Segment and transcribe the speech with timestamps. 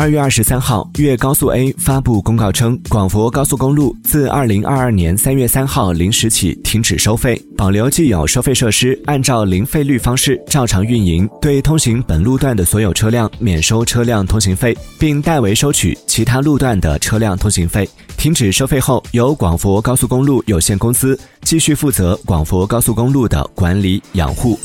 [0.00, 17.86] 二月二十三号粤高速 a 发布公告称广佛高速公路自二零二二年三月三号零时起停止收费保留既有收费设施按照零费率方式照常运营对通行本路段的所有车辆免收车辆通行费并代为收取其他路段的车辆通行费
[18.16, 24.58] 停止收费后由广佛高速公路有限公司继续负责广佛高速公路的管理养护。